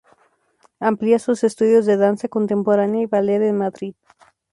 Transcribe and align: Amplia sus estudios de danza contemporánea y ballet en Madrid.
Amplia 0.79 1.19
sus 1.19 1.43
estudios 1.43 1.85
de 1.85 1.95
danza 1.95 2.27
contemporánea 2.27 3.03
y 3.03 3.05
ballet 3.05 3.43
en 3.43 3.59
Madrid. 3.59 3.93